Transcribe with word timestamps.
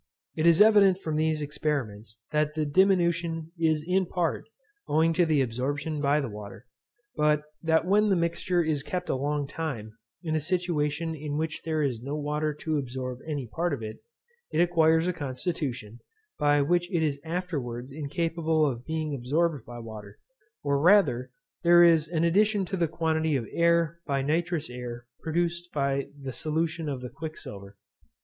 It 0.35 0.47
is 0.47 0.61
evident 0.63 0.97
from 0.97 1.15
these 1.15 1.43
experiments, 1.43 2.17
that 2.31 2.55
the 2.55 2.65
diminution 2.65 3.51
is 3.59 3.83
in 3.85 4.07
part 4.07 4.45
owing 4.87 5.13
to 5.13 5.27
the 5.27 5.43
absorption 5.43 6.01
by 6.01 6.19
the 6.19 6.27
water; 6.27 6.65
but 7.15 7.43
that 7.61 7.85
when 7.85 8.09
the 8.09 8.15
mixture 8.15 8.63
is 8.63 8.81
kept 8.81 9.09
a 9.09 9.15
long 9.15 9.45
time, 9.45 9.95
in 10.23 10.35
a 10.35 10.39
situation 10.39 11.13
in 11.13 11.37
which 11.37 11.61
there 11.63 11.83
is 11.83 12.01
no 12.01 12.15
water 12.15 12.51
to 12.51 12.79
absorb 12.79 13.19
any 13.27 13.45
part 13.45 13.73
of 13.73 13.83
it, 13.83 13.97
it 14.51 14.59
acquires 14.59 15.05
a 15.07 15.13
constitution, 15.13 15.99
by 16.39 16.63
which 16.63 16.91
it 16.91 17.03
is 17.03 17.19
afterwards 17.23 17.91
incapable 17.91 18.65
of 18.65 18.83
being 18.83 19.13
absorbed 19.13 19.63
by 19.67 19.77
water, 19.77 20.17
or 20.63 20.79
rather, 20.81 21.29
there 21.63 21.83
is 21.83 22.07
an 22.07 22.23
addition 22.23 22.65
to 22.65 22.75
the 22.75 22.87
quantity 22.87 23.35
of 23.35 23.45
air 23.51 23.99
by 24.07 24.23
nitrous 24.23 24.67
air 24.67 25.05
produced 25.21 25.71
by 25.71 26.07
the 26.19 26.33
solution 26.33 26.89
of 26.89 27.01
the 27.01 27.09
quicksilver. 27.11 27.77